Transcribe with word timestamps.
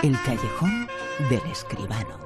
El 0.00 0.16
callejón 0.24 0.86
del 1.28 1.40
escribano. 1.50 2.18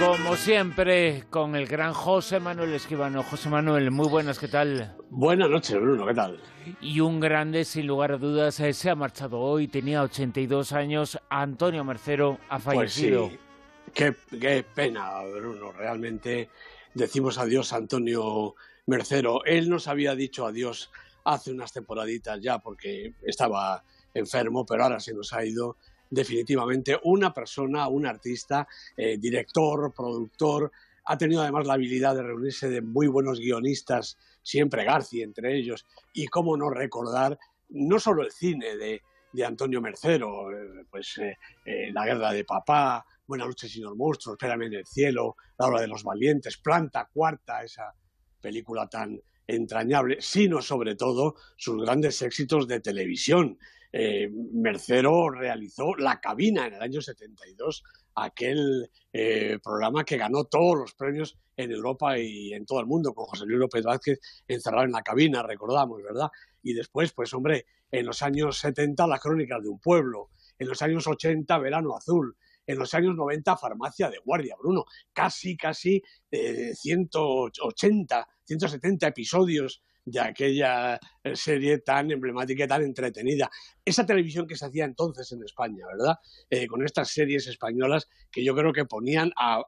Como 0.00 0.34
siempre, 0.34 1.22
con 1.30 1.54
el 1.54 1.68
gran 1.68 1.92
José 1.92 2.40
Manuel 2.40 2.72
Escribano. 2.72 3.22
José 3.22 3.48
Manuel, 3.48 3.92
muy 3.92 4.08
buenas, 4.08 4.40
¿qué 4.40 4.48
tal? 4.48 4.96
Buenas 5.08 5.50
noches, 5.50 5.80
Bruno, 5.80 6.04
¿qué 6.04 6.14
tal? 6.14 6.40
Y 6.80 6.98
un 6.98 7.20
grande, 7.20 7.64
sin 7.64 7.86
lugar 7.86 8.10
a 8.10 8.16
dudas, 8.16 8.58
eh, 8.58 8.72
se 8.72 8.90
ha 8.90 8.96
marchado 8.96 9.38
hoy, 9.38 9.68
tenía 9.68 10.02
82 10.02 10.72
años, 10.72 11.18
Antonio 11.30 11.84
Mercero 11.84 12.38
ha 12.48 12.58
fallecido. 12.58 13.28
Pues 13.28 13.38
sí, 13.38 13.92
qué, 13.94 14.16
qué 14.40 14.64
pena, 14.74 15.22
Bruno, 15.22 15.70
realmente 15.70 16.48
decimos 16.94 17.38
adiós 17.38 17.72
a 17.72 17.76
Antonio 17.76 18.54
Mercero. 18.86 19.44
Él 19.44 19.68
nos 19.68 19.88
había 19.88 20.14
dicho 20.14 20.46
adiós 20.46 20.90
hace 21.24 21.52
unas 21.52 21.72
temporaditas 21.72 22.40
ya 22.40 22.58
porque 22.58 23.14
estaba 23.22 23.84
enfermo, 24.14 24.64
pero 24.64 24.84
ahora 24.84 25.00
se 25.00 25.14
nos 25.14 25.32
ha 25.32 25.44
ido 25.44 25.76
definitivamente 26.10 26.98
una 27.04 27.32
persona, 27.32 27.88
un 27.88 28.06
artista, 28.06 28.66
eh, 28.96 29.18
director, 29.18 29.92
productor, 29.94 30.72
ha 31.04 31.16
tenido 31.16 31.42
además 31.42 31.66
la 31.66 31.74
habilidad 31.74 32.14
de 32.14 32.22
reunirse 32.22 32.68
de 32.68 32.82
muy 32.82 33.06
buenos 33.06 33.40
guionistas, 33.40 34.18
siempre 34.42 34.84
García 34.84 35.24
entre 35.24 35.56
ellos, 35.56 35.86
y 36.12 36.26
cómo 36.26 36.56
no 36.56 36.70
recordar 36.70 37.38
no 37.70 37.98
solo 37.98 38.22
el 38.22 38.30
cine 38.30 38.76
de, 38.76 39.02
de 39.32 39.44
Antonio 39.44 39.80
Mercero, 39.80 40.50
eh, 40.52 40.84
pues 40.90 41.18
eh, 41.18 41.92
La 41.92 42.04
guerra 42.04 42.32
de 42.32 42.44
papá, 42.44 43.04
Buenas 43.28 43.48
noches, 43.48 43.70
señor 43.70 43.94
monstruo, 43.94 44.36
Espérame 44.36 44.68
en 44.68 44.72
el 44.72 44.86
cielo, 44.86 45.36
La 45.58 45.66
hora 45.66 45.82
de 45.82 45.86
los 45.86 46.02
valientes, 46.02 46.56
Planta 46.56 47.10
cuarta, 47.12 47.62
esa 47.62 47.94
película 48.40 48.88
tan 48.88 49.20
entrañable, 49.46 50.16
sino 50.18 50.62
sobre 50.62 50.94
todo 50.94 51.34
sus 51.54 51.84
grandes 51.84 52.22
éxitos 52.22 52.66
de 52.66 52.80
televisión. 52.80 53.58
Eh, 53.92 54.30
Mercero 54.30 55.28
realizó 55.28 55.94
La 55.96 56.22
Cabina 56.22 56.68
en 56.68 56.74
el 56.76 56.80
año 56.80 57.02
72, 57.02 57.84
aquel 58.14 58.90
eh, 59.12 59.58
programa 59.62 60.04
que 60.04 60.16
ganó 60.16 60.44
todos 60.44 60.78
los 60.78 60.94
premios 60.94 61.38
en 61.54 61.70
Europa 61.70 62.18
y 62.18 62.54
en 62.54 62.64
todo 62.64 62.80
el 62.80 62.86
mundo, 62.86 63.12
con 63.12 63.26
José 63.26 63.44
Luis 63.44 63.60
López 63.60 63.84
Vázquez 63.84 64.20
encerrado 64.48 64.86
en 64.86 64.92
la 64.92 65.02
cabina, 65.02 65.42
recordamos, 65.42 66.02
¿verdad? 66.02 66.30
Y 66.62 66.72
después, 66.72 67.12
pues 67.12 67.34
hombre, 67.34 67.66
en 67.90 68.06
los 68.06 68.22
años 68.22 68.58
70 68.58 69.06
Las 69.06 69.20
Crónicas 69.20 69.62
de 69.62 69.68
un 69.68 69.80
Pueblo, 69.80 70.30
en 70.58 70.66
los 70.66 70.80
años 70.80 71.06
80 71.06 71.58
Verano 71.58 71.94
Azul, 71.94 72.34
en 72.68 72.78
los 72.78 72.94
años 72.94 73.16
90 73.16 73.56
Farmacia 73.56 74.10
de 74.10 74.18
Guardia, 74.18 74.54
Bruno, 74.60 74.84
casi, 75.12 75.56
casi 75.56 76.02
eh, 76.30 76.72
180, 76.74 78.28
170 78.44 79.06
episodios 79.08 79.82
de 80.10 80.20
aquella 80.20 80.98
eh, 81.22 81.36
serie 81.36 81.78
tan 81.78 82.10
emblemática 82.10 82.64
y 82.64 82.68
tan 82.68 82.82
entretenida. 82.82 83.50
Esa 83.84 84.04
televisión 84.04 84.46
que 84.46 84.56
se 84.56 84.66
hacía 84.66 84.84
entonces 84.84 85.30
en 85.32 85.42
España, 85.42 85.86
¿verdad? 85.86 86.16
Eh, 86.50 86.66
con 86.66 86.84
estas 86.84 87.10
series 87.10 87.46
españolas 87.46 88.08
que 88.30 88.44
yo 88.44 88.54
creo 88.54 88.72
que 88.72 88.84
ponían 88.84 89.32
a, 89.36 89.62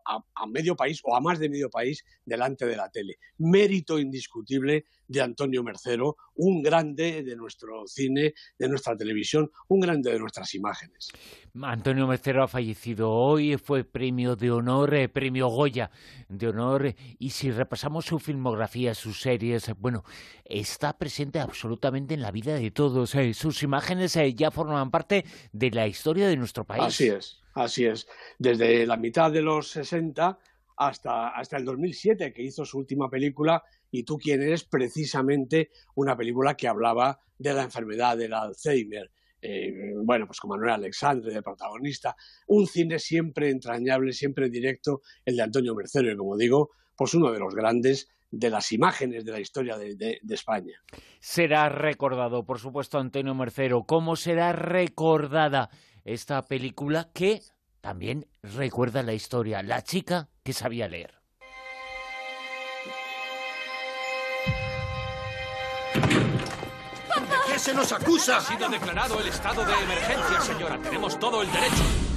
medio 0.49 0.77
país 0.77 1.01
o 1.05 1.17
a 1.17 1.21
más 1.21 1.39
de 1.39 1.49
medio 1.49 1.71
país 1.71 2.05
delante 2.25 2.67
de 2.67 2.77
la 2.77 2.91
tele. 2.91 3.19
Mérito 3.39 3.99
indiscutible 3.99 4.85
de 5.07 5.21
Antonio 5.21 5.63
Mercero, 5.63 6.17
un 6.37 6.63
grande 6.63 7.23
de 7.23 7.35
nuestro 7.35 7.87
cine, 7.87 8.35
de 8.59 8.69
nuestra 8.69 8.97
televisión, 8.97 9.51
un 9.69 9.81
grande 9.81 10.13
de 10.13 10.19
nuestras 10.19 10.55
imágenes. 10.55 11.09
Antonio 11.63 12.07
Mercero 12.07 12.45
ha 12.45 12.49
fallecido 12.49 13.11
hoy, 13.11 13.57
fue 13.57 13.85
premio 13.85 14.37
de 14.37 14.51
honor, 14.51 14.95
eh, 14.95 15.09
premio 15.09 15.49
Goya 15.49 15.91
de 16.29 16.49
honor, 16.49 16.95
y 17.19 17.31
si 17.31 17.51
repasamos 17.51 18.05
su 18.05 18.19
filmografía, 18.19 18.95
sus 18.95 19.21
series, 19.21 19.73
bueno, 19.79 20.05
está 20.45 20.97
presente 20.99 21.39
absolutamente 21.39 22.15
en 22.15 22.23
la 22.23 22.31
vida 22.31 22.55
de 22.55 22.71
todos. 22.71 23.15
Eh, 23.15 23.35
sus 23.35 23.63
imágenes 23.63 24.17
eh, 24.17 24.35
ya 24.35 24.51
forman 24.51 24.91
parte 24.91 25.25
de 25.53 25.71
la 25.71 25.87
historia 25.87 26.29
de 26.29 26.37
nuestro 26.37 26.65
país. 26.65 26.85
Así 26.85 27.09
es, 27.09 27.41
así 27.55 27.85
es. 27.87 28.07
Desde 28.39 28.87
la 28.87 28.97
mitad 28.97 29.31
de 29.31 29.43
los 29.43 29.71
60 29.71 30.39
hasta, 30.77 31.29
hasta 31.29 31.57
el 31.57 31.65
2007, 31.65 32.33
que 32.33 32.43
hizo 32.43 32.65
su 32.65 32.79
última 32.79 33.09
película, 33.09 33.63
Y 33.93 34.05
tú 34.05 34.19
quién 34.19 34.41
eres, 34.41 34.63
precisamente 34.65 35.71
una 35.97 36.17
película 36.17 36.57
que 36.57 36.69
hablaba 36.69 37.19
de 37.37 37.53
la 37.53 37.65
enfermedad 37.65 38.17
del 38.17 38.33
Alzheimer. 38.33 39.11
Eh, 39.43 39.95
bueno, 39.97 40.27
pues 40.27 40.39
con 40.39 40.51
Manuel 40.51 40.71
Alexandre 40.71 41.33
de 41.33 41.43
protagonista, 41.43 42.15
un 42.47 42.67
cine 42.67 42.99
siempre 42.99 43.51
entrañable, 43.51 44.13
siempre 44.13 44.49
directo, 44.51 45.03
el 45.25 45.37
de 45.37 45.43
Antonio 45.43 45.75
Mercero, 45.75 46.11
y 46.13 46.17
como 46.17 46.37
digo, 46.37 46.71
pues 46.97 47.15
uno 47.15 47.33
de 47.33 47.39
los 47.39 47.55
grandes 47.55 48.09
de 48.31 48.51
las 48.51 48.73
imágenes 48.73 49.25
de 49.25 49.33
la 49.33 49.41
historia 49.41 49.77
de, 49.77 49.97
de, 49.97 50.19
de, 50.23 50.35
España. 50.35 50.75
Será 51.21 51.69
recordado, 51.69 52.45
por 52.45 52.59
supuesto, 52.59 52.99
Antonio 52.99 53.35
Mercero. 53.35 53.85
¿Cómo 53.85 54.17
será 54.17 54.53
recordada 54.53 55.71
esta 56.05 56.47
película 56.47 57.11
que 57.13 57.43
también 57.81 58.27
recuerda 58.43 59.03
la 59.03 59.15
historia? 59.15 59.63
La 59.63 59.83
chica 59.83 60.29
que 60.43 60.53
sabía 60.53 60.89
leer. 60.89 61.15
¿De 65.95 67.53
qué 67.53 67.59
se 67.59 67.75
nos 67.75 67.93
acusa? 67.93 68.39
Ha 68.39 68.41
sido 68.41 68.69
declarado 68.69 69.21
el 69.21 69.29
estado 69.29 69.65
de 69.65 69.73
emergencia, 69.73 70.41
señora. 70.41 70.81
Tenemos 70.81 71.19
todo 71.19 71.43
el 71.43 71.51
derecho. 71.53 72.10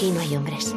Aquí 0.00 0.12
no 0.12 0.20
hay 0.20 0.34
hombres. 0.34 0.74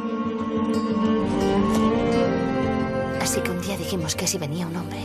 Así 3.22 3.40
que 3.40 3.50
un 3.50 3.62
día 3.62 3.74
dijimos 3.78 4.14
que 4.14 4.26
si 4.26 4.36
venía 4.36 4.66
un 4.66 4.76
hombre, 4.76 4.98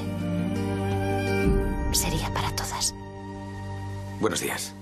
sería 1.94 2.30
para 2.34 2.54
todas. 2.54 2.94
Buenos 4.20 4.42
días. 4.42 4.76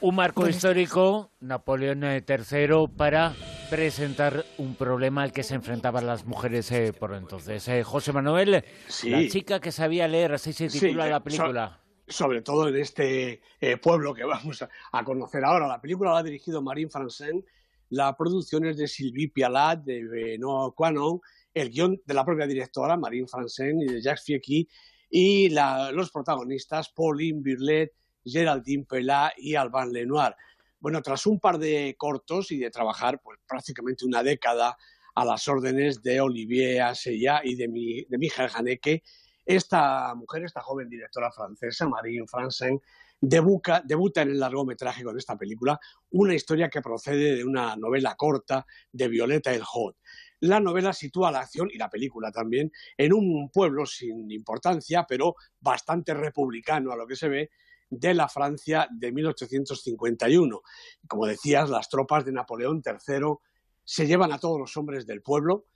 Un 0.00 0.16
marco 0.16 0.40
Buenos 0.40 0.56
histórico, 0.56 1.30
días. 1.38 1.50
Napoleón 1.50 2.02
III, 2.02 2.88
para 2.96 3.32
presentar 3.70 4.44
un 4.58 4.74
problema 4.74 5.22
al 5.22 5.32
que 5.32 5.44
se 5.44 5.54
enfrentaban 5.54 6.04
las 6.04 6.24
mujeres 6.24 6.72
eh, 6.72 6.92
por 6.92 7.14
entonces. 7.14 7.68
Eh, 7.68 7.84
José 7.84 8.12
Manuel, 8.12 8.64
sí. 8.88 9.10
la 9.10 9.28
chica 9.28 9.60
que 9.60 9.70
sabía 9.70 10.08
leer, 10.08 10.32
así 10.32 10.52
se 10.52 10.66
titula 10.68 11.04
sí, 11.04 11.10
la 11.10 11.20
película. 11.22 11.80
So, 12.08 12.24
sobre 12.24 12.42
todo 12.42 12.66
en 12.66 12.76
este 12.76 13.40
eh, 13.60 13.76
pueblo 13.76 14.12
que 14.12 14.24
vamos 14.24 14.62
a, 14.62 14.68
a, 14.90 15.04
conocer 15.04 15.44
ahora. 15.44 15.68
La 15.68 15.80
película 15.80 16.10
la 16.10 16.18
ha 16.18 16.22
dirigido 16.24 16.60
Marine 16.60 16.90
Francin, 16.90 17.44
la 17.90 18.16
producción 18.16 18.66
es 18.66 18.76
de 18.76 18.88
Sylvie 18.88 19.28
Pialat, 19.28 19.82
de 19.82 20.04
Benoît 20.04 20.74
Quanon, 20.74 21.20
el 21.52 21.70
guion 21.70 22.00
de 22.04 22.14
la 22.14 22.24
propia 22.24 22.46
directora, 22.46 22.96
Marine 22.96 23.26
Francin, 23.26 23.80
y 23.82 23.86
de 23.86 24.00
Jacques 24.00 24.24
Fiecchi, 24.24 24.68
y 25.10 25.48
la, 25.48 25.90
los 25.90 26.10
protagonistas, 26.10 26.90
Pauline 26.90 27.42
Burlet, 27.42 27.92
Geraldine 28.24 28.84
Pelat 28.84 29.32
y 29.38 29.56
Alban 29.56 29.92
Lenoir. 29.92 30.36
Bueno, 30.78 31.02
tras 31.02 31.26
un 31.26 31.40
par 31.40 31.58
de 31.58 31.94
cortos 31.98 32.52
y 32.52 32.58
de 32.58 32.70
trabajar 32.70 33.20
pues, 33.22 33.38
prácticamente 33.46 34.06
una 34.06 34.22
década 34.22 34.76
a 35.14 35.24
las 35.24 35.48
órdenes 35.48 36.00
de 36.02 36.20
Olivier 36.20 36.82
Assayas 36.82 37.40
y 37.44 37.56
de, 37.56 37.68
mi, 37.68 38.04
de 38.04 38.18
Michael 38.18 38.50
Haneke, 38.54 39.02
esta 39.44 40.14
mujer, 40.14 40.44
esta 40.44 40.60
joven 40.60 40.88
directora 40.88 41.30
francesa, 41.30 41.88
Marine 41.88 42.24
debuta, 43.20 43.82
debuta 43.84 44.22
en 44.22 44.30
el 44.30 44.40
largometraje 44.40 45.04
con 45.04 45.16
esta 45.16 45.36
película, 45.36 45.78
una 46.10 46.34
historia 46.34 46.68
que 46.68 46.80
procede 46.80 47.36
de 47.36 47.44
una 47.44 47.76
novela 47.76 48.14
corta 48.16 48.66
de 48.92 49.08
Violeta 49.08 49.52
El 49.52 49.62
Hot. 49.62 49.96
La 50.40 50.58
novela 50.58 50.92
sitúa 50.92 51.30
la 51.30 51.40
acción 51.40 51.68
y 51.70 51.76
la 51.76 51.90
película 51.90 52.32
también 52.32 52.72
en 52.96 53.12
un 53.12 53.50
pueblo 53.50 53.84
sin 53.84 54.30
importancia, 54.30 55.04
pero 55.06 55.36
bastante 55.60 56.14
republicano 56.14 56.92
a 56.92 56.96
lo 56.96 57.06
que 57.06 57.16
se 57.16 57.28
ve, 57.28 57.50
de 57.90 58.14
la 58.14 58.28
Francia 58.28 58.88
de 58.90 59.12
1851. 59.12 60.62
Como 61.08 61.26
decías, 61.26 61.68
las 61.68 61.88
tropas 61.88 62.24
de 62.24 62.32
Napoleón 62.32 62.82
III 62.86 63.34
se 63.84 64.06
llevan 64.06 64.32
a 64.32 64.38
todos 64.38 64.58
los 64.58 64.76
hombres 64.76 65.06
del 65.06 65.22
pueblo 65.22 65.66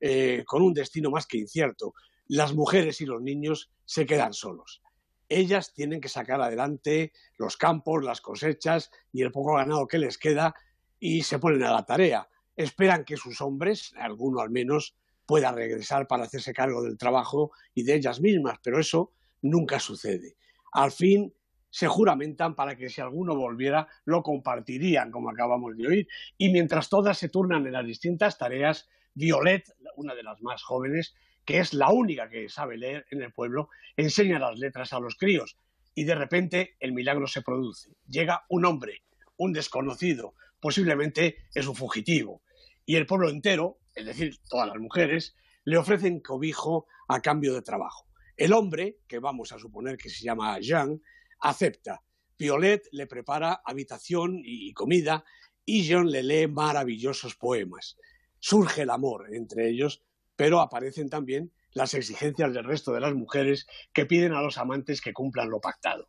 eh, 0.00 0.44
con 0.46 0.62
un 0.62 0.72
destino 0.72 1.10
más 1.10 1.26
que 1.26 1.38
incierto. 1.38 1.94
Las 2.28 2.54
mujeres 2.54 3.00
y 3.00 3.06
los 3.06 3.22
niños 3.22 3.70
se 3.84 4.06
quedan 4.06 4.34
solos. 4.34 4.82
Ellas 5.28 5.72
tienen 5.74 6.00
que 6.00 6.08
sacar 6.08 6.40
adelante 6.40 7.12
los 7.36 7.56
campos, 7.56 8.04
las 8.04 8.20
cosechas 8.20 8.90
y 9.12 9.22
el 9.22 9.32
poco 9.32 9.54
ganado 9.54 9.86
que 9.86 9.98
les 9.98 10.18
queda 10.18 10.54
y 11.00 11.22
se 11.22 11.38
ponen 11.38 11.62
a 11.64 11.72
la 11.72 11.84
tarea. 11.84 12.28
Esperan 12.56 13.04
que 13.04 13.16
sus 13.16 13.40
hombres, 13.40 13.92
alguno 13.98 14.40
al 14.40 14.50
menos, 14.50 14.96
pueda 15.26 15.52
regresar 15.52 16.06
para 16.06 16.24
hacerse 16.24 16.52
cargo 16.52 16.82
del 16.82 16.96
trabajo 16.96 17.50
y 17.74 17.82
de 17.82 17.96
ellas 17.96 18.20
mismas, 18.20 18.58
pero 18.62 18.78
eso 18.78 19.12
nunca 19.42 19.80
sucede. 19.80 20.36
Al 20.72 20.92
fin 20.92 21.32
se 21.70 21.88
juramentan 21.88 22.54
para 22.54 22.76
que 22.76 22.88
si 22.88 23.00
alguno 23.00 23.36
volviera 23.36 23.88
lo 24.04 24.22
compartirían, 24.22 25.10
como 25.10 25.30
acabamos 25.30 25.76
de 25.76 25.86
oír. 25.86 26.08
Y 26.38 26.50
mientras 26.50 26.88
todas 26.88 27.18
se 27.18 27.28
turnan 27.28 27.66
en 27.66 27.72
las 27.72 27.84
distintas 27.84 28.38
tareas, 28.38 28.88
Violet, 29.14 29.74
una 29.96 30.14
de 30.14 30.22
las 30.22 30.40
más 30.42 30.62
jóvenes, 30.62 31.14
que 31.46 31.60
es 31.60 31.72
la 31.72 31.90
única 31.90 32.28
que 32.28 32.48
sabe 32.48 32.76
leer 32.76 33.06
en 33.10 33.22
el 33.22 33.32
pueblo, 33.32 33.70
enseña 33.96 34.40
las 34.40 34.58
letras 34.58 34.92
a 34.92 35.00
los 35.00 35.16
críos. 35.16 35.56
Y 35.94 36.04
de 36.04 36.16
repente 36.16 36.76
el 36.80 36.92
milagro 36.92 37.26
se 37.28 37.40
produce. 37.40 37.92
Llega 38.06 38.44
un 38.50 38.66
hombre, 38.66 39.04
un 39.38 39.52
desconocido, 39.52 40.34
posiblemente 40.60 41.36
es 41.54 41.66
un 41.66 41.76
fugitivo. 41.76 42.42
Y 42.84 42.96
el 42.96 43.06
pueblo 43.06 43.30
entero, 43.30 43.78
es 43.94 44.04
decir, 44.04 44.38
todas 44.50 44.68
las 44.68 44.78
mujeres, 44.78 45.36
le 45.64 45.78
ofrecen 45.78 46.20
cobijo 46.20 46.86
a 47.08 47.22
cambio 47.22 47.54
de 47.54 47.62
trabajo. 47.62 48.06
El 48.36 48.52
hombre, 48.52 48.98
que 49.06 49.20
vamos 49.20 49.52
a 49.52 49.58
suponer 49.58 49.96
que 49.96 50.10
se 50.10 50.24
llama 50.24 50.58
Jean, 50.60 51.00
acepta. 51.40 52.02
Violet 52.38 52.86
le 52.90 53.06
prepara 53.06 53.62
habitación 53.64 54.42
y 54.44 54.72
comida 54.74 55.24
y 55.64 55.84
Jean 55.84 56.10
le 56.10 56.22
lee 56.22 56.48
maravillosos 56.48 57.36
poemas. 57.36 57.96
Surge 58.38 58.82
el 58.82 58.90
amor 58.90 59.34
entre 59.34 59.70
ellos, 59.70 60.02
pero 60.36 60.60
aparecen 60.60 61.08
también 61.08 61.52
las 61.72 61.94
exigencias 61.94 62.52
del 62.52 62.64
resto 62.64 62.92
de 62.92 63.00
las 63.00 63.14
mujeres 63.14 63.66
que 63.92 64.06
piden 64.06 64.32
a 64.32 64.42
los 64.42 64.58
amantes 64.58 65.00
que 65.00 65.12
cumplan 65.12 65.50
lo 65.50 65.60
pactado. 65.60 66.08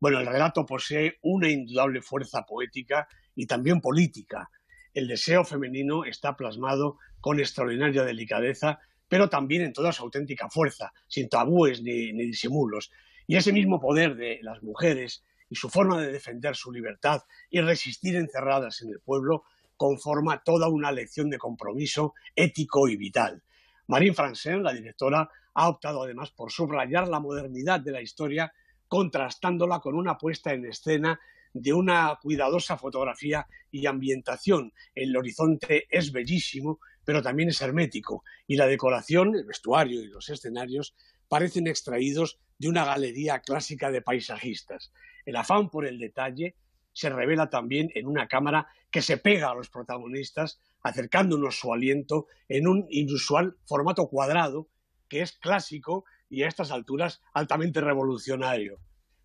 Bueno, 0.00 0.20
el 0.20 0.26
relato 0.26 0.66
posee 0.66 1.18
una 1.22 1.50
indudable 1.50 2.02
fuerza 2.02 2.42
poética 2.42 3.08
y 3.34 3.46
también 3.46 3.80
política. 3.80 4.50
El 4.92 5.08
deseo 5.08 5.44
femenino 5.44 6.04
está 6.04 6.36
plasmado 6.36 6.98
con 7.20 7.40
extraordinaria 7.40 8.04
delicadeza, 8.04 8.80
pero 9.08 9.28
también 9.28 9.62
en 9.62 9.72
toda 9.72 9.92
su 9.92 10.02
auténtica 10.02 10.48
fuerza, 10.48 10.92
sin 11.08 11.28
tabúes 11.28 11.82
ni, 11.82 12.12
ni 12.12 12.26
disimulos. 12.26 12.90
Y 13.26 13.36
ese 13.36 13.52
mismo 13.52 13.80
poder 13.80 14.16
de 14.16 14.38
las 14.42 14.62
mujeres 14.62 15.24
y 15.48 15.56
su 15.56 15.68
forma 15.68 16.00
de 16.00 16.12
defender 16.12 16.56
su 16.56 16.70
libertad 16.72 17.22
y 17.50 17.60
resistir 17.60 18.16
encerradas 18.16 18.82
en 18.82 18.90
el 18.90 19.00
pueblo 19.00 19.44
conforma 19.76 20.42
toda 20.42 20.68
una 20.68 20.92
lección 20.92 21.30
de 21.30 21.38
compromiso 21.38 22.14
ético 22.36 22.88
y 22.88 22.96
vital. 22.96 23.42
Marine 23.86 24.14
Francais, 24.14 24.62
la 24.62 24.72
directora, 24.72 25.28
ha 25.54 25.68
optado 25.68 26.02
además 26.02 26.30
por 26.30 26.50
subrayar 26.50 27.08
la 27.08 27.20
modernidad 27.20 27.80
de 27.80 27.92
la 27.92 28.02
historia, 28.02 28.52
contrastándola 28.88 29.80
con 29.80 29.94
una 29.94 30.18
puesta 30.18 30.52
en 30.52 30.66
escena 30.66 31.18
de 31.52 31.72
una 31.72 32.18
cuidadosa 32.20 32.76
fotografía 32.76 33.46
y 33.70 33.86
ambientación. 33.86 34.72
El 34.94 35.16
horizonte 35.16 35.86
es 35.90 36.12
bellísimo, 36.12 36.80
pero 37.04 37.22
también 37.22 37.50
es 37.50 37.60
hermético, 37.60 38.24
y 38.46 38.56
la 38.56 38.66
decoración, 38.66 39.34
el 39.34 39.44
vestuario 39.44 40.02
y 40.02 40.08
los 40.08 40.28
escenarios 40.28 40.94
parecen 41.28 41.66
extraídos 41.66 42.38
de 42.58 42.68
una 42.68 42.84
galería 42.84 43.40
clásica 43.40 43.90
de 43.90 44.02
paisajistas. 44.02 44.92
El 45.24 45.36
afán 45.36 45.70
por 45.70 45.86
el 45.86 45.98
detalle 45.98 46.56
se 46.92 47.10
revela 47.10 47.50
también 47.50 47.90
en 47.94 48.06
una 48.06 48.28
cámara 48.28 48.68
que 48.94 49.02
se 49.02 49.16
pega 49.16 49.50
a 49.50 49.54
los 49.56 49.70
protagonistas, 49.70 50.60
acercándonos 50.84 51.58
su 51.58 51.72
aliento 51.72 52.28
en 52.48 52.68
un 52.68 52.86
inusual 52.90 53.56
formato 53.66 54.06
cuadrado 54.06 54.68
que 55.08 55.20
es 55.20 55.32
clásico 55.32 56.04
y 56.30 56.44
a 56.44 56.46
estas 56.46 56.70
alturas 56.70 57.20
altamente 57.32 57.80
revolucionario, 57.80 58.78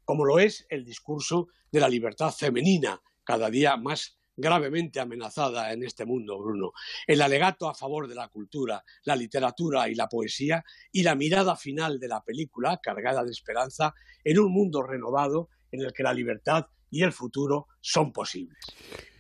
como 0.06 0.26
lo 0.26 0.40
es 0.40 0.66
el 0.70 0.84
discurso 0.84 1.50
de 1.72 1.82
la 1.82 1.88
libertad 1.88 2.32
femenina, 2.32 3.00
cada 3.24 3.52
día 3.52 3.78
más 3.78 4.18
gravemente 4.36 5.00
amenazada 5.00 5.72
en 5.72 5.84
este 5.84 6.04
mundo, 6.04 6.40
Bruno. 6.40 6.72
El 7.06 7.22
alegato 7.22 7.70
a 7.70 7.76
favor 7.76 8.08
de 8.08 8.16
la 8.16 8.28
cultura, 8.30 8.84
la 9.04 9.16
literatura 9.16 9.88
y 9.88 9.94
la 9.94 10.10
poesía 10.10 10.64
y 10.92 11.04
la 11.04 11.14
mirada 11.14 11.56
final 11.56 12.00
de 12.00 12.08
la 12.08 12.24
película, 12.24 12.80
cargada 12.82 13.24
de 13.24 13.30
esperanza, 13.30 13.94
en 14.24 14.40
un 14.40 14.52
mundo 14.52 14.82
renovado 14.82 15.50
en 15.72 15.82
el 15.82 15.94
que 15.94 16.02
la 16.02 16.16
libertad 16.16 16.66
y 16.90 17.04
el 17.04 17.12
futuro 17.12 17.68
son 17.82 18.12
posibles. 18.12 18.60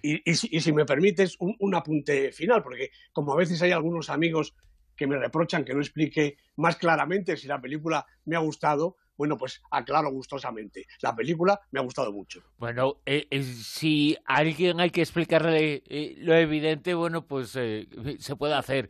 Y, 0.01 0.33
si, 0.33 0.71
me 0.71 0.85
permites, 0.85 1.35
un, 1.39 1.75
apunte 1.75 2.31
final, 2.31 2.63
porque 2.63 2.91
como 3.11 3.33
a 3.33 3.37
veces 3.37 3.61
hay 3.61 3.71
algunos 3.71 4.09
amigos 4.09 4.55
que 4.95 5.07
me 5.07 5.17
reprochan 5.17 5.63
que 5.63 5.73
no 5.73 5.81
explique 5.81 6.37
más 6.57 6.75
claramente 6.75 7.37
si 7.37 7.47
la 7.47 7.61
película 7.61 8.05
me 8.25 8.35
ha 8.35 8.39
gustado, 8.39 8.97
bueno, 9.17 9.37
pues 9.37 9.61
aclaro 9.71 10.11
gustosamente. 10.11 10.85
La 11.01 11.15
película 11.15 11.59
me 11.71 11.79
ha 11.79 11.83
gustado 11.83 12.11
mucho. 12.11 12.41
Bueno, 12.57 13.01
eh, 13.05 13.27
eh, 13.29 13.43
si 13.43 14.17
a 14.25 14.37
alguien 14.37 14.79
hay 14.79 14.89
que 14.89 15.01
explicarle 15.01 15.83
eh, 15.87 16.15
lo 16.19 16.35
evidente, 16.35 16.93
bueno, 16.93 17.25
pues 17.25 17.49
se 17.49 18.35
puede 18.37 18.53
hacer. 18.53 18.89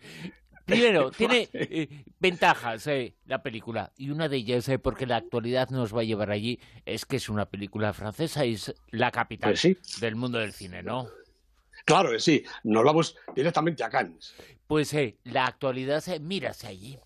Primero, 0.69 1.11
tiene 1.17 1.49
eh, 1.53 2.03
ventajas 2.19 2.87
eh, 2.87 3.15
la 3.25 3.41
película 3.41 3.91
y 3.97 4.09
una 4.09 4.29
de 4.29 4.37
ellas, 4.37 4.67
eh, 4.69 4.79
porque 4.79 5.05
la 5.05 5.17
actualidad 5.17 5.69
nos 5.69 5.95
va 5.95 6.01
a 6.01 6.03
llevar 6.03 6.31
allí, 6.31 6.59
es 6.85 7.05
que 7.05 7.17
es 7.17 7.29
una 7.29 7.45
película 7.45 7.93
francesa 7.93 8.45
y 8.45 8.53
es 8.53 8.73
la 8.91 9.11
capital 9.11 9.55
pues 9.61 9.99
del 9.99 10.15
mundo 10.15 10.39
del 10.39 10.53
cine, 10.53 10.83
¿no? 10.83 11.07
Claro 11.85 12.11
que 12.11 12.19
sí, 12.19 12.43
nos 12.63 12.83
vamos 12.83 13.15
directamente 13.35 13.83
a 13.83 13.89
Cannes. 13.89 14.35
Pues 14.67 14.95
la 15.23 15.47
actualidad, 15.47 16.03
mírase 16.19 16.67
allí. 16.67 16.99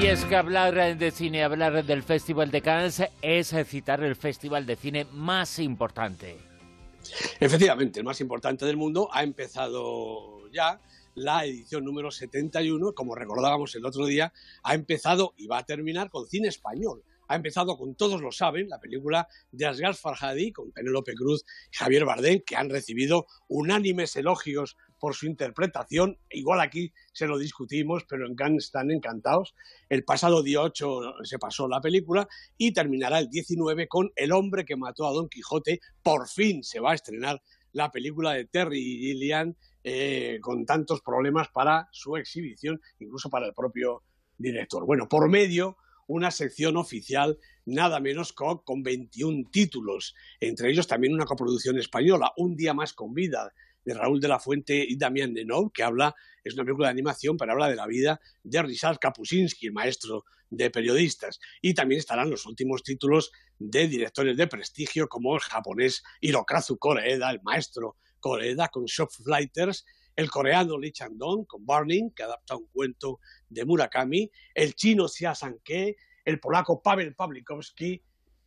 Y 0.00 0.06
es 0.06 0.24
que 0.24 0.36
hablar 0.36 0.96
de 0.96 1.10
cine, 1.10 1.42
hablar 1.42 1.84
del 1.84 2.02
Festival 2.02 2.50
de 2.50 2.60
Cannes 2.60 3.02
es 3.22 3.54
citar 3.66 4.02
el 4.02 4.16
festival 4.16 4.66
de 4.66 4.76
cine 4.76 5.06
más 5.12 5.58
importante. 5.58 6.51
Efectivamente, 7.42 7.98
el 7.98 8.04
más 8.04 8.20
importante 8.20 8.64
del 8.64 8.76
mundo 8.76 9.08
ha 9.12 9.24
empezado 9.24 10.48
ya 10.52 10.80
la 11.16 11.44
edición 11.44 11.84
número 11.84 12.12
71, 12.12 12.92
como 12.94 13.16
recordábamos 13.16 13.74
el 13.74 13.84
otro 13.84 14.06
día, 14.06 14.32
ha 14.62 14.74
empezado 14.76 15.34
y 15.36 15.48
va 15.48 15.58
a 15.58 15.66
terminar 15.66 16.08
con 16.08 16.28
cine 16.28 16.46
español. 16.46 17.02
Ha 17.32 17.36
empezado 17.36 17.78
con 17.78 17.94
Todos 17.94 18.20
lo 18.20 18.30
saben, 18.30 18.68
la 18.68 18.78
película 18.78 19.26
de 19.50 19.64
Asghar 19.64 19.94
Farhadi, 19.94 20.52
con 20.52 20.70
Penélope 20.70 21.14
Cruz 21.14 21.46
y 21.72 21.76
Javier 21.78 22.04
Bardem, 22.04 22.42
que 22.44 22.56
han 22.56 22.68
recibido 22.68 23.24
unánimes 23.48 24.14
elogios 24.16 24.76
por 24.98 25.14
su 25.14 25.24
interpretación. 25.24 26.18
Igual 26.28 26.60
aquí 26.60 26.92
se 27.14 27.26
lo 27.26 27.38
discutimos, 27.38 28.04
pero 28.06 28.26
en 28.26 28.34
Cannes 28.34 28.66
están 28.66 28.90
encantados. 28.90 29.54
El 29.88 30.04
pasado 30.04 30.42
día 30.42 30.60
8 30.60 31.24
se 31.24 31.38
pasó 31.38 31.68
la 31.68 31.80
película 31.80 32.28
y 32.58 32.74
terminará 32.74 33.18
el 33.18 33.30
19 33.30 33.88
con 33.88 34.12
El 34.14 34.32
hombre 34.32 34.66
que 34.66 34.76
mató 34.76 35.06
a 35.06 35.12
Don 35.12 35.30
Quijote. 35.30 35.80
Por 36.02 36.28
fin 36.28 36.62
se 36.62 36.80
va 36.80 36.90
a 36.90 36.96
estrenar 36.96 37.40
la 37.72 37.90
película 37.90 38.32
de 38.34 38.44
Terry 38.44 38.78
Gilliam 38.78 39.54
eh, 39.82 40.38
con 40.42 40.66
tantos 40.66 41.00
problemas 41.00 41.48
para 41.48 41.88
su 41.92 42.14
exhibición, 42.18 42.78
incluso 42.98 43.30
para 43.30 43.46
el 43.46 43.54
propio 43.54 44.02
director. 44.36 44.84
Bueno, 44.84 45.08
por 45.08 45.30
medio 45.30 45.78
una 46.12 46.30
sección 46.30 46.76
oficial 46.76 47.38
nada 47.64 48.00
menos 48.00 48.32
con, 48.32 48.58
con 48.58 48.82
21 48.82 49.48
títulos, 49.50 50.14
entre 50.40 50.70
ellos 50.70 50.86
también 50.86 51.14
una 51.14 51.24
coproducción 51.24 51.78
española, 51.78 52.32
Un 52.36 52.56
día 52.56 52.74
más 52.74 52.92
con 52.92 53.14
vida, 53.14 53.52
de 53.84 53.94
Raúl 53.94 54.20
de 54.20 54.28
la 54.28 54.38
Fuente 54.38 54.84
y 54.86 54.96
Damián 54.96 55.34
Denov, 55.34 55.72
que 55.72 55.82
habla, 55.82 56.14
es 56.44 56.54
una 56.54 56.64
película 56.64 56.88
de 56.88 56.92
animación, 56.92 57.36
pero 57.36 57.52
habla 57.52 57.68
de 57.68 57.76
la 57.76 57.86
vida 57.86 58.20
de 58.42 58.62
Ryszard 58.62 58.98
Kapuscinski, 58.98 59.66
el 59.66 59.72
maestro 59.72 60.24
de 60.50 60.70
periodistas. 60.70 61.40
Y 61.60 61.74
también 61.74 61.98
estarán 61.98 62.30
los 62.30 62.46
últimos 62.46 62.82
títulos 62.82 63.32
de 63.58 63.88
directores 63.88 64.36
de 64.36 64.46
prestigio, 64.46 65.08
como 65.08 65.34
el 65.34 65.40
japonés 65.40 66.02
Hirokazu 66.20 66.78
Koreeda, 66.78 67.30
el 67.30 67.42
maestro 67.42 67.96
Koreeda, 68.20 68.68
con 68.68 68.84
Shop 68.84 69.10
Flighters, 69.10 69.84
el 70.16 70.30
coreano 70.30 70.78
Lee 70.78 70.92
Chang-dong, 70.92 71.46
con 71.46 71.64
Burning, 71.64 72.10
que 72.10 72.22
adapta 72.22 72.56
un 72.56 72.66
cuento 72.66 73.20
de 73.48 73.64
Murakami, 73.64 74.30
el 74.54 74.74
chino 74.74 75.08
Xia 75.08 75.34
Sanke, 75.34 75.96
el 76.24 76.40
polaco 76.40 76.82
Pavel 76.82 77.14
Pawlikowski, 77.14 78.02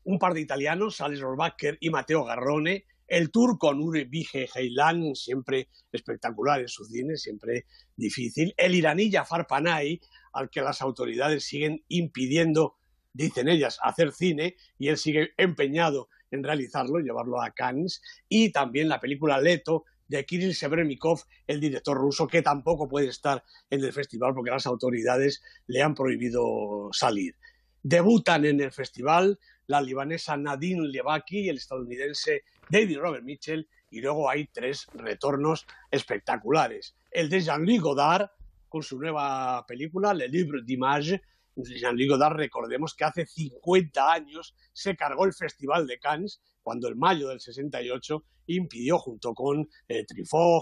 un 0.06 0.20
par 0.20 0.34
de 0.34 0.42
italianos, 0.42 1.02
Alex 1.02 1.20
Rohrbacher 1.20 1.78
y 1.80 1.90
Matteo 1.90 2.24
Garrone, 2.24 2.86
el 3.08 3.32
turco 3.32 3.74
Nuri 3.74 4.06
Bige 4.06 4.48
Heilan, 4.54 5.16
siempre 5.16 5.70
espectacular 5.92 6.62
en 6.62 6.68
su 6.68 6.86
cine, 6.86 7.18
siempre 7.18 7.66
difícil. 7.96 8.54
El 8.58 8.76
iraní 8.76 9.12
Jafar 9.12 9.48
Panay, 9.48 10.00
al 10.34 10.50
que 10.50 10.62
las 10.62 10.82
autoridades 10.82 11.46
siguen 11.46 11.84
impidiendo, 11.88 12.78
dicen 13.14 13.48
ellas, 13.48 13.78
hacer 13.82 14.12
cine, 14.12 14.56
y 14.78 14.88
él 14.88 14.98
sigue 14.98 15.32
empeñado 15.38 16.10
en 16.32 16.44
realizarlo, 16.44 17.00
llevarlo 17.00 17.42
a 17.42 17.52
Cannes. 17.52 18.02
Y 18.28 18.52
también 18.52 18.90
la 18.90 19.00
película 19.00 19.40
Leto, 19.40 19.86
de 20.08 20.26
Kirill 20.26 20.56
Severnikov, 20.56 21.22
el 21.48 21.60
director 21.60 21.98
ruso, 21.98 22.28
que 22.28 22.42
tampoco 22.42 22.88
puede 22.88 23.08
estar 23.08 23.44
en 23.70 23.84
el 23.84 23.94
festival 23.94 24.34
porque 24.34 24.52
las 24.52 24.68
autoridades 24.68 25.42
le 25.68 25.82
han 25.82 25.96
prohibido 25.96 26.90
salir. 26.92 27.36
Debutan 27.82 28.46
en 28.46 28.62
el 28.62 28.72
festival 28.72 29.40
la 29.68 29.82
libanesa 29.82 30.38
Nadine 30.38 30.88
Levaki 30.88 31.42
y 31.42 31.50
el 31.50 31.58
estadounidense 31.58 32.44
David 32.70 33.00
Robert 33.00 33.24
Mitchell, 33.24 33.68
y 33.90 34.02
luego 34.02 34.30
hay 34.30 34.48
tres 34.48 34.88
retornos 34.94 35.66
espectaculares. 35.92 36.96
El 37.12 37.30
de 37.30 37.42
Jean-Louis 37.42 37.82
Godard, 37.82 38.30
con 38.68 38.84
su 38.84 39.00
nueva 39.00 39.66
película, 39.66 40.14
Le 40.14 40.28
Livre 40.28 40.62
d'Image. 40.64 41.22
Jean-Louis 41.56 42.10
Godard, 42.10 42.36
recordemos 42.36 42.94
que 42.94 43.06
hace 43.06 43.26
50 43.26 44.12
años 44.12 44.56
se 44.74 44.96
cargó 44.96 45.26
el 45.26 45.34
Festival 45.34 45.88
de 45.88 45.98
Cannes, 46.00 46.42
cuando 46.66 46.88
en 46.88 46.98
mayo 46.98 47.30
del 47.30 47.40
68 47.40 48.24
impidió, 48.48 48.98
junto 48.98 49.36
con 49.36 49.70
eh, 49.88 50.04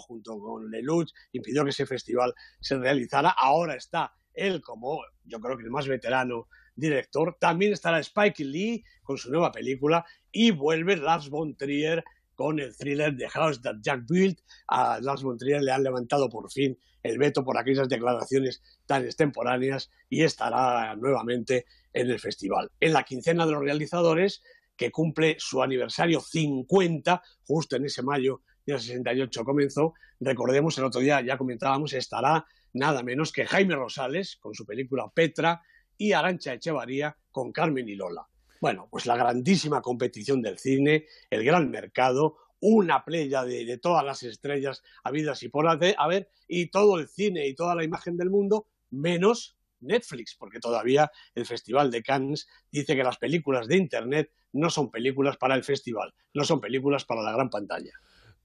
junto 0.05 0.37
con 0.37 0.69
Lelouch, 0.69 1.09
impidió 1.31 1.63
que 1.63 1.69
ese 1.69 1.85
festival 1.85 2.33
se 2.59 2.77
realizara. 2.77 3.29
Ahora 3.29 3.75
está 3.75 4.13
él 4.33 4.61
como, 4.61 4.99
yo 5.23 5.39
creo 5.39 5.55
que 5.55 5.63
el 5.63 5.71
más 5.71 5.87
veterano 5.87 6.49
director. 6.75 7.37
También 7.39 7.71
estará 7.71 7.99
Spike 7.99 8.43
Lee 8.43 8.83
con 9.01 9.17
su 9.17 9.31
nueva 9.31 9.53
película 9.53 10.05
y 10.29 10.51
vuelve 10.51 10.97
Lars 10.97 11.29
von 11.29 11.55
Trier 11.55 12.03
con 12.35 12.59
el 12.59 12.75
thriller 12.75 13.15
The 13.15 13.29
House 13.29 13.61
That 13.61 13.77
Jack 13.79 14.01
Built. 14.05 14.39
A 14.67 14.99
Lars 14.99 15.23
von 15.23 15.37
Trier 15.37 15.61
le 15.61 15.71
han 15.71 15.83
levantado 15.83 16.27
por 16.27 16.51
fin 16.51 16.77
el 17.01 17.17
veto 17.17 17.45
por 17.45 17.57
aquellas 17.57 17.87
declaraciones 17.87 18.61
tan 18.85 19.05
extemporáneas 19.05 19.89
y 20.09 20.23
estará 20.23 20.97
nuevamente 20.97 21.65
en 21.93 22.09
el 22.09 22.19
festival. 22.19 22.71
En 22.81 22.91
la 22.91 23.03
quincena 23.03 23.45
de 23.45 23.53
los 23.53 23.61
realizadores 23.61 24.41
que 24.75 24.91
cumple 24.91 25.35
su 25.39 25.61
aniversario 25.61 26.19
50, 26.21 27.21
justo 27.45 27.75
en 27.75 27.85
ese 27.85 28.03
mayo 28.03 28.41
del 28.65 28.79
68 28.79 29.43
comenzó. 29.43 29.93
Recordemos, 30.19 30.77
el 30.77 30.85
otro 30.85 31.01
día 31.01 31.21
ya 31.21 31.37
comentábamos, 31.37 31.93
estará 31.93 32.45
nada 32.73 33.03
menos 33.03 33.31
que 33.31 33.45
Jaime 33.45 33.75
Rosales 33.75 34.37
con 34.37 34.53
su 34.53 34.65
película 34.65 35.09
Petra 35.13 35.61
y 35.97 36.13
Arancha 36.13 36.53
Echevarría 36.53 37.15
con 37.31 37.51
Carmen 37.51 37.87
y 37.87 37.95
Lola. 37.95 38.27
Bueno, 38.59 38.87
pues 38.89 39.05
la 39.05 39.17
grandísima 39.17 39.81
competición 39.81 40.41
del 40.41 40.57
cine, 40.57 41.05
el 41.29 41.43
gran 41.43 41.69
mercado, 41.69 42.37
una 42.61 43.03
playa 43.03 43.43
de, 43.43 43.77
todas 43.77 44.05
las 44.05 44.23
estrellas 44.23 44.83
habidas 45.03 45.43
y 45.43 45.49
por 45.49 45.67
haber, 45.67 46.29
y 46.47 46.67
todo 46.67 46.97
el 46.97 47.09
cine 47.09 47.45
y 47.45 47.55
toda 47.55 47.75
la 47.75 47.83
imagen 47.83 48.15
del 48.15 48.29
mundo, 48.29 48.67
menos 48.89 49.57
Netflix, 49.83 50.35
porque 50.35 50.59
todavía 50.59 51.11
el 51.35 51.45
Festival 51.45 51.91
de 51.91 52.03
Cannes 52.03 52.47
dice 52.71 52.95
que 52.95 53.03
las 53.03 53.17
películas 53.17 53.67
de 53.67 53.77
Internet 53.77 54.31
no 54.53 54.69
son 54.69 54.89
películas 54.91 55.37
para 55.37 55.55
el 55.55 55.63
festival, 55.63 56.13
no 56.33 56.43
son 56.43 56.61
películas 56.61 57.05
para 57.05 57.21
la 57.21 57.31
gran 57.31 57.49
pantalla. 57.49 57.91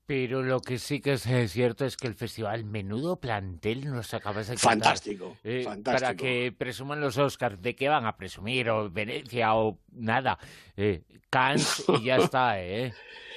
Pero 0.09 0.43
lo 0.43 0.63
que 0.63 0.79
sí 0.79 1.03
que 1.03 1.13
es 1.13 1.27
eh, 1.27 1.49
cierto 1.49 1.85
es 1.85 1.99
que 1.99 2.07
el 2.07 2.15
festival, 2.15 2.65
menudo 2.65 3.21
plantel 3.21 3.91
nos 3.91 4.15
acaba 4.15 4.43
de 4.43 4.57
Fantástico, 4.57 5.37
eh, 5.45 5.63
fantástico. 5.63 6.01
Para 6.01 6.17
que 6.17 6.51
presuman 6.57 6.99
los 6.99 7.19
Oscars, 7.19 7.61
¿de 7.61 7.77
qué 7.77 7.91
van 7.91 8.07
a 8.07 8.17
presumir? 8.17 8.71
O 8.71 8.89
Venecia 8.89 9.55
o 9.55 9.79
nada. 9.93 10.39
Eh, 10.79 11.03
Cannes 11.29 11.85
y 11.89 12.05
ya 12.05 12.17
está, 12.25 12.59
¿eh? 12.59 12.95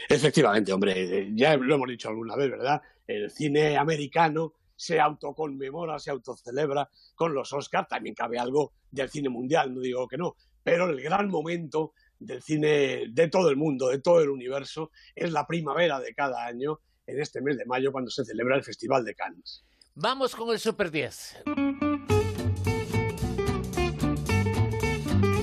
Efectivamente, 0.08 0.72
hombre, 0.72 1.30
ya 1.36 1.58
lo 1.58 1.76
hemos 1.76 1.90
dicho 1.90 2.08
alguna 2.08 2.38
vez, 2.38 2.50
¿verdad? 2.50 2.82
El 3.06 3.30
cine 3.30 3.76
americano 3.76 4.54
se 4.82 5.00
autoconmemora, 5.00 6.00
se 6.00 6.10
autocelebra 6.10 6.90
con 7.14 7.36
los 7.36 7.54
Oscars. 7.54 7.88
También 7.88 8.16
cabe 8.16 8.40
algo 8.40 8.74
del 8.90 9.10
cine 9.10 9.30
mundial, 9.30 9.76
no 9.76 9.80
digo 9.80 10.08
que 10.08 10.18
no, 10.18 10.36
pero 10.64 10.90
el 10.90 11.00
gran 11.00 11.30
momento 11.30 11.94
del 12.18 12.42
cine 12.42 13.06
de 13.10 13.28
todo 13.30 13.50
el 13.50 13.58
mundo, 13.58 13.90
de 13.90 14.00
todo 14.00 14.22
el 14.22 14.30
universo, 14.30 14.90
es 15.14 15.32
la 15.32 15.46
primavera 15.46 16.00
de 16.00 16.16
cada 16.16 16.48
año, 16.48 16.80
en 17.06 17.22
este 17.22 17.42
mes 17.42 17.58
de 17.58 17.66
mayo, 17.66 17.92
cuando 17.92 18.10
se 18.10 18.26
celebra 18.26 18.56
el 18.56 18.64
Festival 18.64 19.06
de 19.06 19.14
Cannes. 19.14 19.64
Vamos 19.94 20.36
con 20.36 20.50
el 20.50 20.60
Super 20.60 20.90
10. 20.90 21.44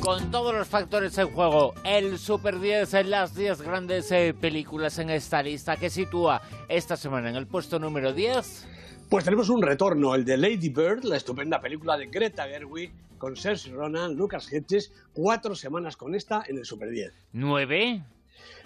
Con 0.00 0.30
todos 0.32 0.52
los 0.52 0.66
factores 0.66 1.16
en 1.18 1.30
juego, 1.30 1.74
el 1.84 2.18
Super 2.18 2.58
10 2.58 2.92
en 2.94 3.10
las 3.10 3.36
10 3.36 3.62
grandes 3.62 4.10
eh, 4.10 4.34
películas 4.34 4.98
en 4.98 5.10
esta 5.10 5.42
lista 5.44 5.76
que 5.76 5.90
sitúa 5.90 6.42
esta 6.68 6.96
semana 6.96 7.30
en 7.30 7.36
el 7.36 7.46
puesto 7.46 7.78
número 7.78 8.12
10. 8.12 8.77
Pues 9.08 9.24
tenemos 9.24 9.48
un 9.48 9.62
retorno, 9.62 10.14
el 10.14 10.26
de 10.26 10.36
Lady 10.36 10.68
Bird, 10.68 11.02
la 11.04 11.16
estupenda 11.16 11.62
película 11.62 11.96
de 11.96 12.08
Greta 12.08 12.46
Gerwig 12.46 12.92
con 13.16 13.36
Serge 13.36 13.70
Ronan, 13.70 14.14
Lucas 14.14 14.52
Hedges, 14.52 14.92
cuatro 15.14 15.54
semanas 15.54 15.96
con 15.96 16.14
esta 16.14 16.44
en 16.46 16.58
el 16.58 16.66
Super 16.66 16.90
10. 16.90 17.14
¿Nueve? 17.32 18.04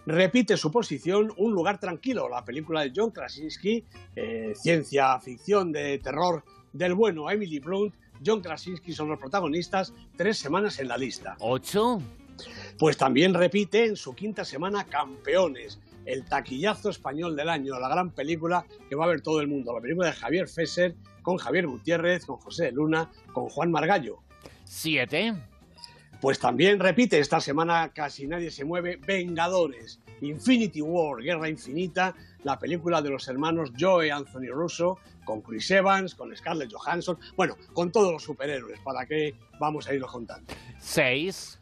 Repite 0.04 0.56
su 0.56 0.72
posición 0.72 1.32
Un 1.37 1.52
lugar 1.52 1.78
tranquilo, 1.78 2.28
la 2.28 2.44
película 2.44 2.80
de 2.80 2.92
John 2.94 3.12
Krasinski, 3.12 3.84
eh, 4.16 4.52
ciencia 4.56 5.16
ficción 5.20 5.70
de 5.70 6.00
terror 6.00 6.42
del 6.72 6.94
bueno 6.94 7.30
Emily 7.30 7.61
Blunt. 7.61 7.94
John 8.26 8.40
Krasinski 8.40 8.92
son 8.92 9.11
los 9.11 9.20
protagonistas, 9.20 9.94
tres 10.16 10.38
semanas 10.38 10.80
en 10.80 10.88
la 10.88 10.96
lista. 10.96 11.37
¿Ocho? 11.38 12.02
Pues 12.80 12.96
también 12.96 13.32
repite 13.32 13.84
en 13.84 13.94
su 13.94 14.12
quinta 14.12 14.44
semana 14.44 14.82
Campeones, 14.87 15.78
el 16.04 16.25
taquillazo 16.25 16.90
español 16.90 17.37
del 17.37 17.49
año, 17.49 17.78
la 17.78 17.88
gran 17.88 18.11
película 18.11 18.66
que 18.88 18.94
va 18.94 19.04
a 19.04 19.09
ver 19.09 19.21
todo 19.21 19.40
el 19.40 19.49
mundo, 19.49 19.73
la 19.73 19.80
película 19.80 20.09
de 20.09 20.14
Javier 20.14 20.49
Fesser, 20.49 20.94
con 21.23 21.37
Javier 21.37 21.66
Gutiérrez, 21.66 22.26
con 22.26 22.37
José 22.37 22.73
Luna, 22.73 23.11
con 23.32 23.49
Juan 23.49 23.71
Margallo. 23.71 24.23
¿Siete? 24.64 25.35
Pues 26.21 26.38
también 26.38 26.78
repite 26.78 27.18
esta 27.18 27.40
semana 27.40 27.92
casi 27.92 28.26
nadie 28.26 28.50
se 28.50 28.64
mueve, 28.64 28.97
Vengadores, 28.97 30.00
Infinity 30.21 30.80
War, 30.80 31.21
Guerra 31.21 31.49
Infinita, 31.49 32.14
la 32.44 32.59
película 32.59 33.02
de 33.02 33.11
los 33.11 33.26
hermanos 33.28 33.73
Joe 33.78 34.11
Anthony 34.11 34.52
Russo, 34.52 34.99
con 35.25 35.40
Chris 35.40 35.71
Evans, 35.71 36.14
con 36.14 36.35
Scarlett 36.37 36.73
Johansson, 36.73 37.18
bueno, 37.37 37.56
con 37.73 37.90
todos 37.90 38.12
los 38.12 38.23
superhéroes, 38.23 38.80
¿para 38.80 39.06
qué 39.06 39.35
vamos 39.59 39.88
a 39.88 39.94
irlo 39.94 40.06
contando? 40.06 40.52
Seis. 40.78 41.59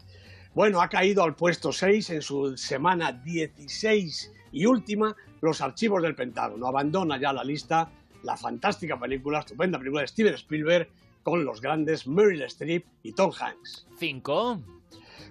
Bueno, 0.52 0.80
ha 0.82 0.88
caído 0.88 1.22
al 1.22 1.36
puesto 1.36 1.72
6 1.72 2.10
en 2.10 2.22
su 2.22 2.56
semana 2.56 3.12
16 3.12 4.32
y 4.50 4.66
última 4.66 5.14
Los 5.40 5.60
Archivos 5.60 6.02
del 6.02 6.16
Pentágono. 6.16 6.66
Abandona 6.66 7.20
ya 7.20 7.32
la 7.32 7.44
lista 7.44 7.88
la 8.24 8.36
fantástica 8.36 8.98
película, 8.98 9.38
estupenda 9.38 9.78
película 9.78 10.02
de 10.02 10.08
Steven 10.08 10.34
Spielberg 10.34 10.88
con 11.22 11.44
los 11.44 11.60
grandes 11.60 12.06
Meryl 12.08 12.42
Streep 12.42 12.84
y 13.04 13.12
Tom 13.12 13.30
Hanks. 13.38 13.86
5. 13.98 14.60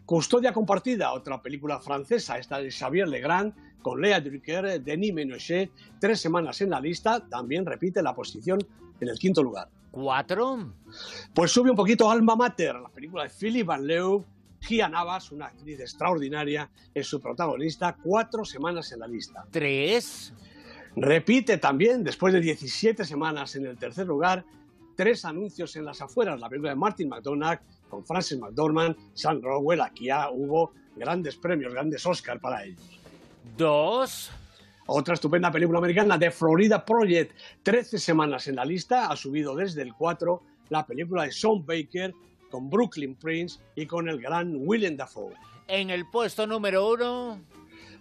Custodia 0.06 0.54
compartida, 0.54 1.12
otra 1.12 1.42
película 1.42 1.82
francesa, 1.82 2.38
esta 2.38 2.60
de 2.60 2.72
Xavier 2.72 3.08
Legrand 3.08 3.54
con 3.82 4.00
Lea 4.02 4.22
Drucker, 4.22 4.82
Denis 4.82 5.14
Menochet, 5.14 5.70
tres 6.00 6.22
semanas 6.22 6.62
en 6.62 6.70
la 6.70 6.80
lista, 6.80 7.28
también 7.28 7.66
repite 7.66 8.02
la 8.02 8.16
posición 8.16 8.60
en 9.02 9.08
el 9.10 9.20
quinto 9.20 9.44
lugar. 9.44 9.68
4. 9.92 10.74
Pues 11.34 11.52
sube 11.52 11.72
un 11.72 11.76
poquito 11.76 12.10
Alma 12.10 12.38
Mater, 12.38 12.76
la 12.76 12.90
película 12.90 13.24
de 13.24 13.30
Philip 13.30 13.66
Van 13.66 13.86
Leeuw 13.86 14.24
Gia 14.62 14.90
Navas, 14.90 15.32
una 15.32 15.46
actriz 15.48 15.80
extraordinaria, 15.80 16.70
es 16.94 17.08
su 17.08 17.20
protagonista, 17.20 17.96
cuatro 18.02 18.46
semanas 18.46 18.92
en 18.92 19.00
la 19.00 19.08
lista. 19.08 19.46
Tres. 19.52 20.34
Repite 20.96 21.58
también, 21.58 22.04
después 22.04 22.34
de 22.34 22.42
17 22.42 23.06
semanas 23.06 23.56
en 23.56 23.66
el 23.66 23.78
tercer 23.78 24.08
lugar, 24.08 24.44
tres 24.96 25.24
anuncios 25.24 25.76
en 25.76 25.86
las 25.86 26.02
afueras, 26.02 26.40
la 26.40 26.50
película 26.50 26.72
de 26.72 26.76
Martin 26.76 27.10
McDonagh 27.10 27.62
con 27.90 28.06
Francis 28.06 28.38
McDormand, 28.38 28.96
Sam 29.14 29.42
Rowell, 29.42 29.82
aquí 29.82 30.06
ya 30.06 30.30
hubo 30.30 30.74
grandes 30.96 31.38
premios, 31.38 31.74
grandes 31.74 32.06
Oscar 32.06 32.40
para 32.40 32.66
ellos. 32.66 32.82
Dos. 33.58 34.30
Otra 34.88 35.14
estupenda 35.14 35.52
película 35.52 35.78
americana, 35.78 36.18
de 36.18 36.32
Florida 36.32 36.84
Project, 36.84 37.34
13 37.64 38.00
semanas 38.00 38.48
en 38.48 38.56
la 38.56 38.66
lista, 38.66 39.08
ha 39.08 39.16
subido 39.16 39.56
desde 39.56 39.84
el 39.84 39.94
4 39.94 40.42
la 40.70 40.86
película 40.86 41.24
de 41.24 41.32
Sean 41.32 41.64
Baker, 41.66 42.14
con 42.50 42.70
Brooklyn 42.70 43.16
Prince 43.16 43.60
y 43.76 43.86
con 43.86 44.10
el 44.10 44.22
gran 44.22 44.56
William 44.60 44.96
Dafoe. 44.96 45.34
En 45.68 45.90
el 45.90 46.06
puesto 46.10 46.48
número 46.48 46.90
uno. 46.90 47.40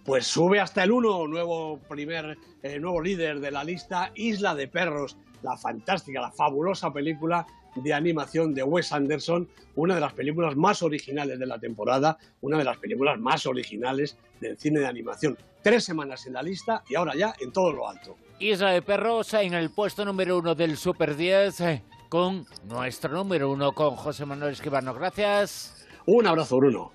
Pues 0.05 0.25
sube 0.25 0.59
hasta 0.59 0.83
el 0.83 0.91
uno, 0.91 1.27
nuevo 1.27 1.79
primer, 1.87 2.37
eh, 2.63 2.79
nuevo 2.79 3.01
líder 3.01 3.39
de 3.39 3.51
la 3.51 3.63
lista, 3.63 4.11
Isla 4.15 4.55
de 4.55 4.67
Perros, 4.67 5.17
la 5.43 5.57
fantástica, 5.57 6.21
la 6.21 6.31
fabulosa 6.31 6.91
película 6.91 7.45
de 7.75 7.93
animación 7.93 8.53
de 8.53 8.63
Wes 8.63 8.91
Anderson, 8.91 9.47
una 9.75 9.95
de 9.95 10.01
las 10.01 10.13
películas 10.13 10.55
más 10.55 10.81
originales 10.81 11.37
de 11.37 11.45
la 11.45 11.59
temporada, 11.59 12.17
una 12.41 12.57
de 12.57 12.63
las 12.63 12.77
películas 12.77 13.19
más 13.19 13.45
originales 13.45 14.17
del 14.39 14.57
cine 14.57 14.79
de 14.79 14.87
animación. 14.87 15.37
Tres 15.61 15.83
semanas 15.83 16.25
en 16.25 16.33
la 16.33 16.41
lista 16.41 16.83
y 16.89 16.95
ahora 16.95 17.15
ya 17.15 17.35
en 17.39 17.51
todo 17.51 17.71
lo 17.71 17.87
alto. 17.87 18.17
Isla 18.39 18.71
de 18.71 18.81
Perros 18.81 19.33
en 19.33 19.53
el 19.53 19.69
puesto 19.69 20.05
número 20.05 20.37
uno 20.37 20.55
del 20.55 20.77
Super 20.77 21.15
10 21.15 21.61
con 22.09 22.45
nuestro 22.67 23.13
número 23.13 23.49
uno, 23.51 23.71
con 23.71 23.95
José 23.95 24.25
Manuel 24.25 24.53
Esquivano. 24.53 24.93
Gracias. 24.93 25.87
Un 26.05 26.25
abrazo, 26.27 26.57
Bruno. 26.57 26.91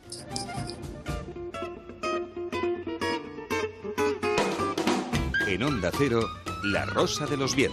En 5.47 5.62
Onda 5.62 5.90
Cero, 5.97 6.21
La 6.64 6.85
Rosa 6.85 7.26
de 7.26 7.37
los 7.37 7.54
Vientos. 7.54 7.62